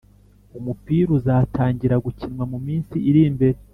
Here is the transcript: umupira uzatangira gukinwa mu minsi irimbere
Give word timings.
umupira 0.57 1.09
uzatangira 1.17 1.95
gukinwa 2.05 2.43
mu 2.51 2.57
minsi 2.67 2.95
irimbere 3.09 3.57